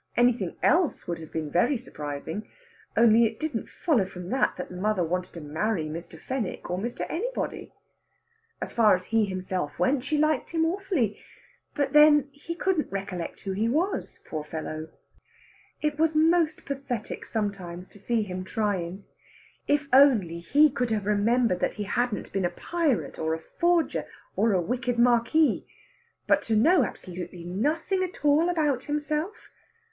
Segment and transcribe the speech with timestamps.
[0.17, 2.49] Anything else would have been very surprising.
[2.97, 6.19] Only it didn't follow from that that mother wanted to marry Mr.
[6.19, 7.05] Fenwick, or Mr.
[7.07, 7.71] Anybody.
[8.59, 11.21] As far as he himself went, she liked him awfully
[11.75, 14.87] but then he couldn't recollect who he was, poor fellow!
[15.83, 19.03] It was most pathetic sometimes to see him trying.
[19.67, 24.05] If only he could have remembered that he hadn't been a pirate, or a forger,
[24.35, 25.67] or a wicked Marquis!
[26.25, 29.51] But to know absolutely nothing at all about himself!